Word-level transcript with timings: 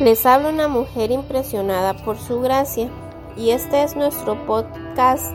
Les 0.00 0.24
habla 0.26 0.50
una 0.50 0.68
mujer 0.68 1.10
impresionada 1.10 1.92
por 1.92 2.18
su 2.18 2.40
gracia 2.40 2.88
y 3.36 3.50
este 3.50 3.82
es 3.82 3.96
nuestro 3.96 4.46
podcast 4.46 5.34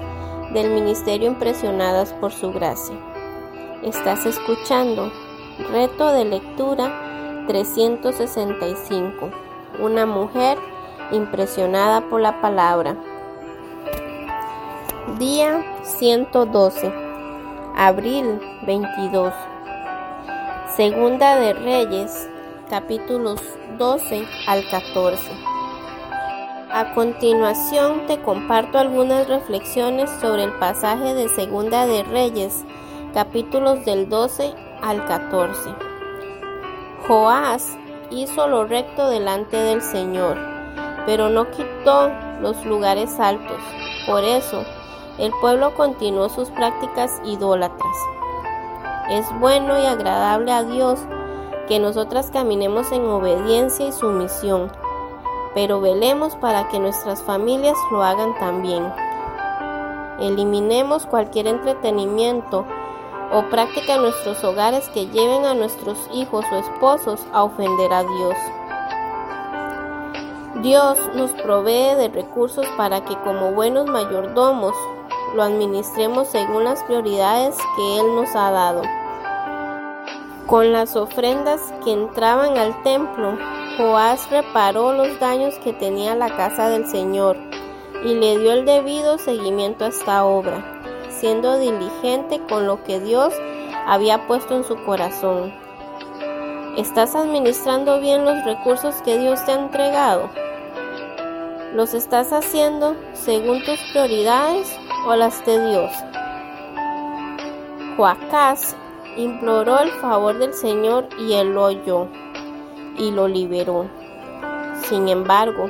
del 0.54 0.72
Ministerio 0.72 1.28
Impresionadas 1.28 2.14
por 2.14 2.32
su 2.32 2.54
gracia. 2.54 2.96
Estás 3.84 4.26
escuchando 4.26 5.12
Reto 5.70 6.14
de 6.14 6.24
Lectura 6.24 7.44
365. 7.48 9.32
Una 9.82 10.06
mujer 10.06 10.58
impresionada 11.12 12.08
por 12.10 12.22
la 12.22 12.40
palabra. 12.40 12.96
Día 15.20 15.62
112. 15.84 16.90
Abril 17.76 18.40
22. 18.66 19.34
Segunda 20.74 21.36
de 21.36 21.52
Reyes 21.52 22.30
capítulos 22.74 23.40
12 23.78 24.28
al 24.48 24.68
14. 24.68 25.32
A 26.72 26.92
continuación 26.96 28.08
te 28.08 28.20
comparto 28.20 28.80
algunas 28.80 29.28
reflexiones 29.28 30.10
sobre 30.20 30.46
el 30.46 30.54
pasaje 30.54 31.14
de 31.14 31.30
Segunda 31.30 31.86
de 31.86 32.02
Reyes, 32.02 32.66
capítulos 33.14 33.86
del 33.86 34.10
12 34.10 34.56
al 34.82 35.06
14. 35.06 35.70
Joás 37.08 37.78
hizo 38.10 38.48
lo 38.48 38.66
recto 38.66 39.08
delante 39.08 39.56
del 39.56 39.84
Señor, 39.84 40.36
pero 41.06 41.30
no 41.30 41.52
quitó 41.52 42.10
los 42.42 42.66
lugares 42.66 43.20
altos. 43.20 43.62
Por 44.08 44.24
eso, 44.24 44.64
el 45.20 45.32
pueblo 45.42 45.76
continuó 45.76 46.28
sus 46.28 46.50
prácticas 46.50 47.22
idólatras. 47.24 47.96
Es 49.12 49.28
bueno 49.40 49.80
y 49.80 49.86
agradable 49.86 50.52
a 50.52 50.64
Dios 50.64 51.00
que 51.68 51.80
nosotras 51.80 52.30
caminemos 52.32 52.92
en 52.92 53.06
obediencia 53.06 53.88
y 53.88 53.92
sumisión, 53.92 54.72
pero 55.54 55.80
velemos 55.80 56.36
para 56.36 56.68
que 56.70 56.80
nuestras 56.80 57.22
familias 57.24 57.78
lo 57.92 58.04
hagan 58.04 58.38
también. 58.40 58.92
Eliminemos 60.20 61.06
cualquier 61.06 61.48
entretenimiento 61.48 62.66
o 63.32 63.42
práctica 63.50 63.96
en 63.96 64.04
nuestros 64.04 64.44
hogares 64.44 64.88
que 64.90 65.08
lleven 65.08 65.46
a 65.46 65.54
nuestros 65.54 65.98
hijos 66.14 66.46
o 66.52 66.56
esposos 66.56 67.26
a 67.34 67.44
ofender 67.44 67.92
a 67.92 68.04
Dios. 68.04 68.36
Dios 70.62 70.98
nos 71.16 71.32
provee 71.32 71.96
de 71.96 72.10
recursos 72.10 72.66
para 72.78 73.04
que 73.04 73.18
como 73.22 73.52
buenos 73.52 73.88
mayordomos 73.88 74.76
lo 75.36 75.44
administremos 75.44 76.28
según 76.28 76.64
las 76.64 76.84
prioridades 76.84 77.58
que 77.76 78.00
Él 78.00 78.16
nos 78.16 78.36
ha 78.36 78.52
dado. 78.52 78.82
Con 80.48 80.74
las 80.74 80.98
ofrendas 80.98 81.62
que 81.86 81.94
entraban 81.94 82.58
al 82.58 82.84
templo, 82.84 83.38
Joás 83.78 84.30
reparó 84.30 84.92
los 84.92 85.18
daños 85.20 85.56
que 85.64 85.72
tenía 85.72 86.16
la 86.16 86.36
casa 86.36 86.68
del 86.68 86.86
Señor 86.86 87.38
y 88.04 88.14
le 88.14 88.38
dio 88.38 88.52
el 88.52 88.66
debido 88.66 89.18
seguimiento 89.18 89.86
a 89.86 89.88
esta 89.88 90.26
obra, 90.26 90.82
siendo 91.10 91.58
diligente 91.58 92.42
con 92.50 92.68
lo 92.68 92.84
que 92.84 93.00
Dios 93.00 93.34
había 93.88 94.28
puesto 94.28 94.58
en 94.58 94.66
su 94.66 94.76
corazón. 94.84 95.54
¿Estás 96.78 97.16
administrando 97.16 98.02
bien 98.02 98.26
los 98.26 98.44
recursos 98.44 98.96
que 99.04 99.18
Dios 99.18 99.44
te 99.46 99.54
ha 99.54 99.60
entregado? 99.60 100.30
¿Los 101.74 101.94
estás 101.94 102.34
haciendo 102.34 102.98
según 103.14 103.64
tus 103.64 103.80
prioridades 103.92 104.78
o 105.08 105.16
las 105.16 105.44
de 105.46 105.70
Dios? 105.70 105.92
Joacás 107.96 108.76
imploró 109.18 109.80
el 109.80 109.92
favor 109.92 110.38
del 110.38 110.54
Señor 110.54 111.08
y 111.20 111.34
él 111.34 111.54
lo 111.54 111.66
oyó 111.66 112.08
y 112.98 113.12
lo 113.12 113.28
liberó. 113.28 113.86
Sin 114.88 115.08
embargo, 115.08 115.70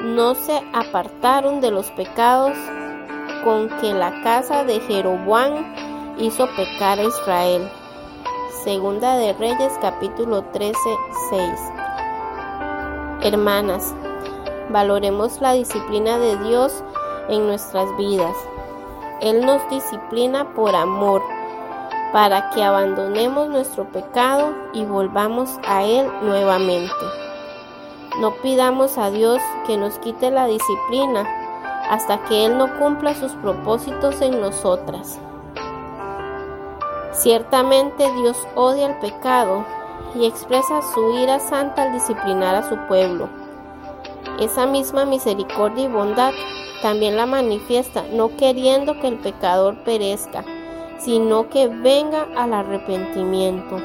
no 0.00 0.34
se 0.34 0.62
apartaron 0.72 1.60
de 1.60 1.70
los 1.70 1.90
pecados 1.92 2.56
con 3.44 3.68
que 3.80 3.92
la 3.92 4.22
casa 4.22 4.64
de 4.64 4.80
Jeroboam 4.80 5.74
hizo 6.18 6.46
pecar 6.56 6.98
a 6.98 7.04
Israel. 7.04 7.68
Segunda 8.64 9.16
de 9.16 9.32
Reyes 9.32 9.72
capítulo 9.80 10.44
13, 10.52 10.78
6. 11.30 11.50
Hermanas, 13.22 13.94
valoremos 14.70 15.40
la 15.40 15.52
disciplina 15.52 16.18
de 16.18 16.36
Dios 16.44 16.84
en 17.28 17.46
nuestras 17.46 17.88
vidas. 17.96 18.36
Él 19.20 19.44
nos 19.44 19.68
disciplina 19.68 20.52
por 20.54 20.74
amor 20.74 21.22
para 22.12 22.50
que 22.50 22.62
abandonemos 22.62 23.48
nuestro 23.48 23.84
pecado 23.90 24.52
y 24.74 24.84
volvamos 24.84 25.58
a 25.66 25.84
Él 25.84 26.06
nuevamente. 26.22 26.92
No 28.20 28.34
pidamos 28.42 28.98
a 28.98 29.10
Dios 29.10 29.40
que 29.66 29.78
nos 29.78 29.98
quite 29.98 30.30
la 30.30 30.46
disciplina 30.46 31.26
hasta 31.88 32.22
que 32.24 32.44
Él 32.44 32.58
no 32.58 32.78
cumpla 32.78 33.14
sus 33.14 33.32
propósitos 33.32 34.20
en 34.20 34.40
nosotras. 34.40 35.18
Ciertamente 37.12 38.10
Dios 38.12 38.36
odia 38.54 38.86
el 38.88 38.98
pecado 38.98 39.64
y 40.14 40.26
expresa 40.26 40.82
su 40.94 41.18
ira 41.18 41.40
santa 41.40 41.84
al 41.84 41.92
disciplinar 41.92 42.54
a 42.54 42.68
su 42.68 42.76
pueblo. 42.88 43.28
Esa 44.38 44.66
misma 44.66 45.06
misericordia 45.06 45.84
y 45.84 45.88
bondad 45.88 46.32
también 46.82 47.16
la 47.16 47.26
manifiesta 47.26 48.04
no 48.12 48.36
queriendo 48.36 48.98
que 49.00 49.08
el 49.08 49.18
pecador 49.18 49.76
perezca, 49.84 50.44
sino 51.04 51.48
que 51.48 51.68
venga 51.68 52.28
al 52.36 52.54
arrepentimiento. 52.54 53.76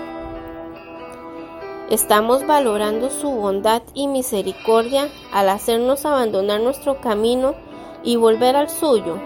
Estamos 1.89 2.45
valorando 2.45 3.09
su 3.09 3.31
bondad 3.31 3.81
y 3.93 4.07
misericordia 4.07 5.09
al 5.31 5.49
hacernos 5.49 6.05
abandonar 6.05 6.59
nuestro 6.59 6.99
camino 6.99 7.55
y 8.03 8.17
volver 8.17 8.55
al 8.55 8.69
suyo. 8.69 9.17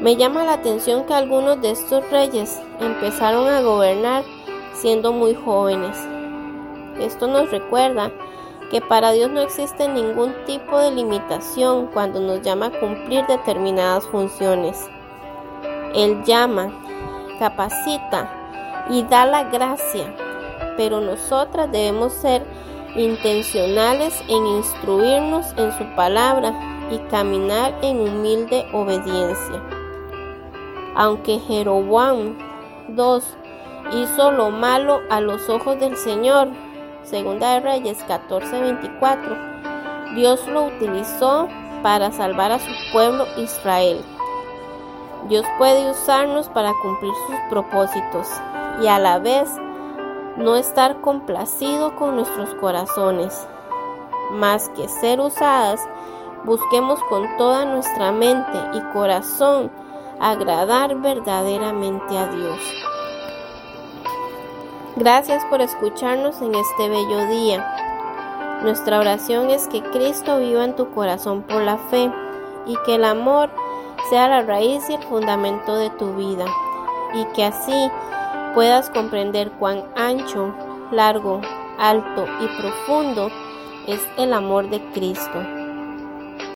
Me 0.00 0.16
llama 0.16 0.44
la 0.44 0.54
atención 0.54 1.04
que 1.04 1.14
algunos 1.14 1.60
de 1.60 1.70
estos 1.70 2.08
reyes 2.10 2.60
empezaron 2.80 3.46
a 3.48 3.60
gobernar 3.60 4.24
siendo 4.74 5.12
muy 5.12 5.34
jóvenes. 5.34 5.96
Esto 6.98 7.26
nos 7.26 7.50
recuerda 7.50 8.10
que 8.70 8.80
para 8.80 9.12
Dios 9.12 9.30
no 9.30 9.40
existe 9.40 9.88
ningún 9.88 10.34
tipo 10.46 10.78
de 10.78 10.90
limitación 10.90 11.88
cuando 11.92 12.20
nos 12.20 12.42
llama 12.42 12.66
a 12.66 12.80
cumplir 12.80 13.26
determinadas 13.26 14.04
funciones. 14.06 14.88
Él 15.96 16.22
llama, 16.24 16.70
capacita 17.38 18.30
y 18.90 19.02
da 19.04 19.24
la 19.24 19.44
gracia, 19.44 20.14
pero 20.76 21.00
nosotras 21.00 21.72
debemos 21.72 22.12
ser 22.12 22.44
intencionales 22.94 24.22
en 24.28 24.46
instruirnos 24.46 25.54
en 25.56 25.72
su 25.72 25.84
palabra 25.96 26.52
y 26.90 26.98
caminar 27.10 27.74
en 27.82 28.00
humilde 28.00 28.66
obediencia. 28.72 29.62
Aunque 30.94 31.38
Jeroboam 31.38 32.38
II 32.88 33.20
hizo 33.92 34.32
lo 34.32 34.50
malo 34.50 35.00
a 35.10 35.20
los 35.20 35.48
ojos 35.48 35.78
del 35.80 35.96
Señor, 35.96 36.48
Segunda 37.02 37.54
de 37.54 37.60
Reyes 37.60 38.04
14:24, 38.06 40.14
Dios 40.14 40.46
lo 40.48 40.64
utilizó 40.64 41.48
para 41.82 42.10
salvar 42.10 42.52
a 42.52 42.58
su 42.58 42.70
pueblo 42.92 43.26
Israel. 43.36 44.02
Dios 45.28 45.44
puede 45.58 45.90
usarnos 45.90 46.48
para 46.48 46.72
cumplir 46.82 47.12
sus 47.26 47.36
propósitos 47.50 48.28
y 48.82 48.86
a 48.86 48.98
la 48.98 49.18
vez 49.18 49.50
no 50.36 50.56
estar 50.56 51.00
complacido 51.00 51.96
con 51.96 52.16
nuestros 52.16 52.54
corazones. 52.56 53.46
Más 54.32 54.68
que 54.70 54.88
ser 54.88 55.20
usadas, 55.20 55.80
busquemos 56.44 57.00
con 57.08 57.36
toda 57.36 57.64
nuestra 57.64 58.12
mente 58.12 58.58
y 58.74 58.80
corazón 58.92 59.70
agradar 60.20 60.94
verdaderamente 60.96 62.16
a 62.16 62.26
Dios. 62.26 62.60
Gracias 64.96 65.44
por 65.46 65.60
escucharnos 65.60 66.40
en 66.40 66.54
este 66.54 66.88
bello 66.88 67.26
día. 67.28 68.60
Nuestra 68.62 68.98
oración 68.98 69.50
es 69.50 69.68
que 69.68 69.82
Cristo 69.82 70.38
viva 70.38 70.64
en 70.64 70.74
tu 70.74 70.90
corazón 70.90 71.42
por 71.42 71.62
la 71.62 71.76
fe 71.76 72.10
y 72.66 72.74
que 72.84 72.94
el 72.94 73.04
amor 73.04 73.50
sea 74.08 74.28
la 74.28 74.42
raíz 74.42 74.88
y 74.88 74.94
el 74.94 75.02
fundamento 75.02 75.76
de 75.76 75.90
tu 75.90 76.14
vida, 76.14 76.46
y 77.14 77.24
que 77.34 77.44
así 77.44 77.90
puedas 78.54 78.90
comprender 78.90 79.50
cuán 79.52 79.84
ancho, 79.96 80.54
largo, 80.90 81.40
alto 81.78 82.26
y 82.40 82.60
profundo 82.60 83.28
es 83.86 84.00
el 84.18 84.32
amor 84.32 84.70
de 84.70 84.80
Cristo 84.92 85.65